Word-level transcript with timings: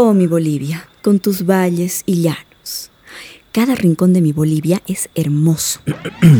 Oh, 0.00 0.14
mi 0.14 0.28
Bolivia, 0.28 0.88
con 1.02 1.18
tus 1.18 1.44
valles 1.44 2.04
y 2.06 2.22
llanos. 2.22 2.92
Cada 3.50 3.74
rincón 3.74 4.12
de 4.12 4.20
mi 4.20 4.30
Bolivia 4.30 4.80
es 4.86 5.08
hermoso. 5.16 5.80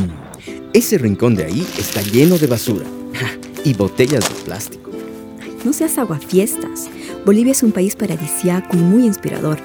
Ese 0.73 0.97
rincón 0.97 1.35
de 1.35 1.47
ahí 1.47 1.67
está 1.77 2.01
lleno 2.03 2.39
de 2.39 2.47
basura 2.47 2.87
y 3.65 3.75
botellas 3.75 4.29
de 4.29 4.45
plástico. 4.45 4.93
No 5.65 5.73
seas 5.73 5.99
aguafiestas. 5.99 6.89
Bolivia 7.27 7.51
es 7.51 7.65
un 7.65 7.73
país 7.73 7.97
paradisiaco 7.97 8.77
y 8.77 8.81
muy 8.81 9.05
inspirador. 9.05 9.59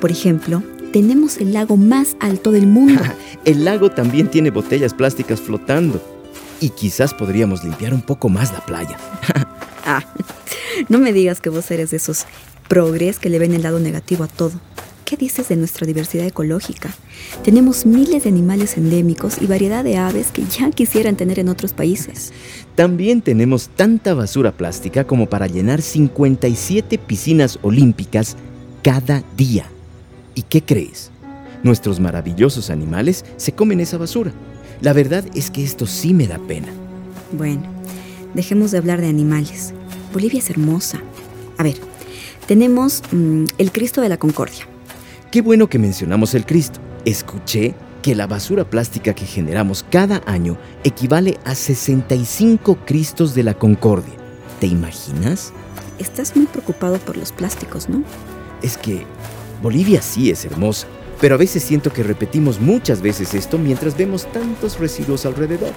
Por 0.00 0.12
ejemplo, 0.12 0.62
tenemos 0.92 1.38
el 1.38 1.52
lago 1.52 1.76
más 1.76 2.16
alto 2.20 2.52
del 2.52 2.68
mundo. 2.68 3.02
el 3.44 3.64
lago 3.64 3.90
también 3.90 4.30
tiene 4.30 4.50
botellas 4.50 4.94
plásticas 4.94 5.40
flotando. 5.40 6.00
Y 6.60 6.68
quizás 6.68 7.12
podríamos 7.12 7.64
limpiar 7.64 7.92
un 7.92 8.02
poco 8.02 8.28
más 8.28 8.52
la 8.52 8.64
playa. 8.64 8.96
ah, 9.84 10.04
no 10.88 11.00
me 11.00 11.12
digas 11.12 11.40
que 11.40 11.50
vos 11.50 11.68
eres 11.72 11.90
de 11.90 11.96
esos 11.96 12.24
progres 12.72 13.18
que 13.18 13.28
le 13.28 13.38
ven 13.38 13.52
el 13.52 13.60
lado 13.60 13.80
negativo 13.80 14.24
a 14.24 14.28
todo. 14.28 14.52
¿Qué 15.04 15.18
dices 15.18 15.50
de 15.50 15.56
nuestra 15.56 15.86
diversidad 15.86 16.26
ecológica? 16.26 16.88
Tenemos 17.44 17.84
miles 17.84 18.24
de 18.24 18.30
animales 18.30 18.78
endémicos 18.78 19.42
y 19.42 19.46
variedad 19.46 19.84
de 19.84 19.98
aves 19.98 20.28
que 20.32 20.42
ya 20.44 20.70
quisieran 20.70 21.16
tener 21.16 21.38
en 21.38 21.50
otros 21.50 21.74
países. 21.74 22.32
También 22.74 23.20
tenemos 23.20 23.68
tanta 23.68 24.14
basura 24.14 24.52
plástica 24.52 25.06
como 25.06 25.28
para 25.28 25.48
llenar 25.48 25.82
57 25.82 26.96
piscinas 26.96 27.58
olímpicas 27.60 28.38
cada 28.82 29.22
día. 29.36 29.66
¿Y 30.34 30.40
qué 30.40 30.62
crees? 30.62 31.10
Nuestros 31.62 32.00
maravillosos 32.00 32.70
animales 32.70 33.26
se 33.36 33.52
comen 33.52 33.80
esa 33.80 33.98
basura. 33.98 34.32
La 34.80 34.94
verdad 34.94 35.26
es 35.34 35.50
que 35.50 35.62
esto 35.62 35.84
sí 35.84 36.14
me 36.14 36.26
da 36.26 36.38
pena. 36.38 36.68
Bueno, 37.32 37.64
dejemos 38.32 38.70
de 38.70 38.78
hablar 38.78 39.02
de 39.02 39.08
animales. 39.08 39.74
Bolivia 40.10 40.38
es 40.38 40.48
hermosa. 40.48 41.02
A 41.58 41.64
ver, 41.64 41.76
tenemos 42.46 43.02
mm, 43.12 43.44
el 43.58 43.72
Cristo 43.72 44.00
de 44.00 44.08
la 44.08 44.16
Concordia. 44.16 44.66
Qué 45.30 45.40
bueno 45.40 45.68
que 45.68 45.78
mencionamos 45.78 46.34
el 46.34 46.44
Cristo. 46.44 46.80
Escuché 47.04 47.74
que 48.02 48.14
la 48.14 48.26
basura 48.26 48.68
plástica 48.68 49.14
que 49.14 49.24
generamos 49.24 49.84
cada 49.88 50.22
año 50.26 50.58
equivale 50.84 51.38
a 51.44 51.54
65 51.54 52.78
Cristos 52.84 53.34
de 53.34 53.44
la 53.44 53.54
Concordia. 53.54 54.14
¿Te 54.60 54.66
imaginas? 54.66 55.52
Estás 55.98 56.36
muy 56.36 56.46
preocupado 56.46 56.98
por 56.98 57.16
los 57.16 57.32
plásticos, 57.32 57.88
¿no? 57.88 58.02
Es 58.60 58.76
que 58.76 59.06
Bolivia 59.62 60.02
sí 60.02 60.30
es 60.30 60.44
hermosa, 60.44 60.88
pero 61.20 61.36
a 61.36 61.38
veces 61.38 61.62
siento 61.62 61.92
que 61.92 62.02
repetimos 62.02 62.60
muchas 62.60 63.00
veces 63.00 63.32
esto 63.34 63.56
mientras 63.56 63.96
vemos 63.96 64.30
tantos 64.32 64.78
residuos 64.78 65.24
alrededor. 65.24 65.72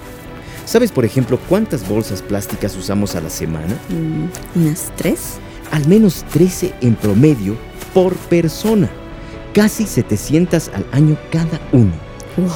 ¿Sabes, 0.64 0.90
por 0.90 1.04
ejemplo, 1.04 1.38
cuántas 1.48 1.88
bolsas 1.88 2.22
plásticas 2.22 2.76
usamos 2.76 3.14
a 3.14 3.20
la 3.20 3.30
semana? 3.30 3.78
Mm, 3.88 4.58
¿Unas 4.60 4.92
tres? 4.96 5.38
Al 5.70 5.86
menos 5.88 6.24
13 6.32 6.74
en 6.80 6.94
promedio 6.94 7.56
por 7.92 8.14
persona 8.14 8.90
casi 9.56 9.86
700 9.86 10.68
al 10.68 10.84
año 10.92 11.16
cada 11.32 11.58
uno. 11.72 11.92
¡Wow! 12.36 12.50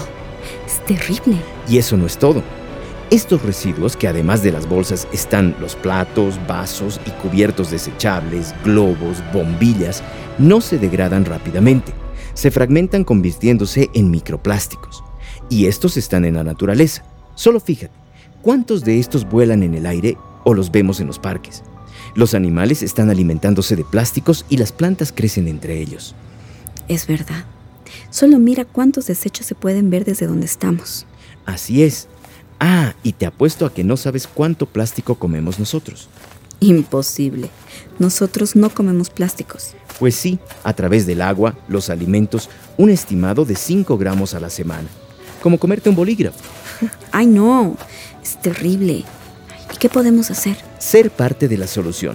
Es 0.67 0.85
terrible. 0.85 1.37
Y 1.67 1.79
eso 1.79 1.97
no 1.97 2.05
es 2.05 2.19
todo. 2.19 2.43
Estos 3.11 3.43
residuos, 3.43 3.97
que 3.97 4.07
además 4.07 4.43
de 4.43 4.53
las 4.53 4.69
bolsas 4.69 5.09
están 5.11 5.57
los 5.61 5.77
platos, 5.77 6.39
vasos 6.47 7.01
y 7.07 7.11
cubiertos 7.23 7.71
desechables, 7.71 8.55
globos, 8.65 9.23
bombillas, 9.33 10.03
no 10.39 10.61
se 10.61 10.79
degradan 10.79 11.25
rápidamente. 11.25 11.95
Se 12.35 12.51
fragmentan 12.51 13.05
convirtiéndose 13.05 13.89
en 13.95 14.11
microplásticos. 14.11 15.03
Y 15.49 15.67
estos 15.67 15.97
están 15.97 16.27
en 16.27 16.35
la 16.35 16.45
naturaleza. 16.45 17.03
Solo 17.35 17.61
fíjate, 17.61 17.95
¿cuántos 18.43 18.85
de 18.85 18.99
estos 18.99 19.27
vuelan 19.27 19.63
en 19.63 19.73
el 19.73 19.87
aire 19.87 20.19
o 20.45 20.53
los 20.53 20.71
vemos 20.71 21.01
en 21.01 21.07
los 21.07 21.19
parques? 21.19 21.65
Los 22.15 22.35
animales 22.35 22.83
están 22.83 23.11
alimentándose 23.11 23.77
de 23.77 23.85
plásticos 23.85 24.45
y 24.49 24.57
las 24.57 24.73
plantas 24.73 25.13
crecen 25.13 25.49
entre 25.49 25.81
ellos. 25.81 26.15
Es 26.89 27.07
verdad. 27.07 27.45
Solo 28.11 28.39
mira 28.39 28.65
cuántos 28.65 29.07
desechos 29.07 29.47
se 29.47 29.55
pueden 29.55 29.91
ver 29.91 30.05
desde 30.05 30.27
donde 30.27 30.47
estamos. 30.47 31.07
Así 31.47 31.83
es. 31.83 32.09
Ah, 32.59 32.95
y 33.03 33.13
te 33.13 33.27
apuesto 33.27 33.65
a 33.65 33.73
que 33.73 33.85
no 33.85 33.97
sabes 33.97 34.27
cuánto 34.27 34.67
plástico 34.67 35.15
comemos 35.15 35.59
nosotros. 35.59 36.09
Imposible. 36.61 37.49
Nosotros 37.99 38.55
no 38.55 38.71
comemos 38.71 39.09
plásticos. 39.09 39.75
Pues 39.99 40.15
sí, 40.15 40.39
a 40.63 40.75
través 40.75 41.07
del 41.07 41.23
agua, 41.23 41.57
los 41.69 41.89
alimentos, 41.89 42.51
un 42.77 42.91
estimado 42.91 43.45
de 43.45 43.57
5 43.57 43.97
gramos 43.97 44.35
a 44.35 44.41
la 44.41 44.51
semana. 44.51 44.89
Como 45.43 45.59
comerte 45.59 45.89
un 45.89 45.97
bolígrafo. 45.97 46.39
Ay, 47.13 47.27
no. 47.27 47.77
Es 48.23 48.41
terrible. 48.41 49.05
¿Y 49.81 49.89
qué 49.89 49.89
podemos 49.89 50.31
hacer? 50.31 50.59
Ser 50.77 51.11
parte 51.11 51.49
de 51.49 51.57
la 51.57 51.67
solución. 51.67 52.15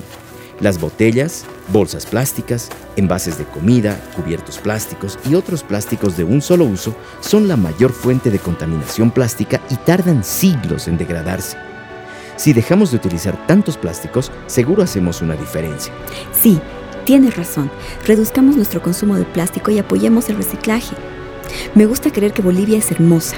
Las 0.60 0.80
botellas, 0.80 1.46
bolsas 1.70 2.06
plásticas, 2.06 2.70
envases 2.96 3.40
de 3.40 3.46
comida, 3.46 4.00
cubiertos 4.16 4.60
plásticos 4.60 5.18
y 5.28 5.34
otros 5.34 5.64
plásticos 5.64 6.16
de 6.16 6.26
un 6.26 6.44
solo 6.44 6.66
uso 6.66 6.96
son 7.22 7.48
la 7.48 7.58
mayor 7.58 7.92
fuente 7.92 8.30
de 8.30 8.38
contaminación 8.38 9.10
plástica 9.10 9.62
y 9.72 9.78
tardan 9.78 10.24
siglos 10.24 10.88
en 10.88 11.00
degradarse. 11.00 11.58
Si 12.36 12.54
dejamos 12.54 12.92
de 12.92 12.98
utilizar 12.98 13.48
tantos 13.48 13.78
plásticos, 13.78 14.32
seguro 14.46 14.84
hacemos 14.84 15.24
una 15.24 15.36
diferencia. 15.36 15.92
Sí, 16.40 16.62
tienes 17.04 17.36
razón. 17.36 17.72
Reduzcamos 18.06 18.56
nuestro 18.58 18.84
consumo 18.84 19.16
de 19.16 19.26
plástico 19.26 19.72
y 19.72 19.80
apoyemos 19.80 20.30
el 20.30 20.38
reciclaje. 20.38 20.96
Me 21.74 21.88
gusta 21.88 22.12
creer 22.12 22.32
que 22.32 22.44
Bolivia 22.44 22.78
es 22.78 22.92
hermosa. 22.92 23.38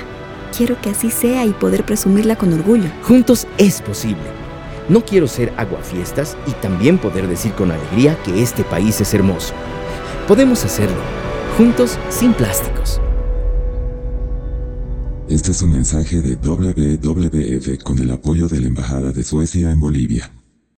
Quiero 0.57 0.81
que 0.81 0.89
así 0.89 1.11
sea 1.11 1.45
y 1.45 1.51
poder 1.51 1.85
presumirla 1.85 2.35
con 2.35 2.51
orgullo. 2.51 2.89
Juntos 3.03 3.45
es 3.59 3.79
posible. 3.79 4.23
No 4.89 5.05
quiero 5.05 5.27
ser 5.27 5.53
aguafiestas 5.55 6.35
y 6.47 6.51
también 6.53 6.97
poder 6.97 7.27
decir 7.27 7.51
con 7.51 7.69
alegría 7.69 8.17
que 8.23 8.41
este 8.41 8.63
país 8.63 8.99
es 8.99 9.13
hermoso. 9.13 9.53
Podemos 10.27 10.65
hacerlo, 10.65 10.97
juntos 11.57 11.99
sin 12.09 12.33
plásticos. 12.33 12.99
Este 15.29 15.51
es 15.51 15.61
un 15.61 15.73
mensaje 15.73 16.21
de 16.21 16.37
WWF 16.37 17.83
con 17.83 17.99
el 17.99 18.09
apoyo 18.09 18.47
de 18.47 18.59
la 18.59 18.67
Embajada 18.67 19.11
de 19.11 19.23
Suecia 19.23 19.71
en 19.71 19.79
Bolivia. 19.79 20.31